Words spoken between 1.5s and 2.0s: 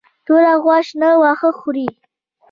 خوري.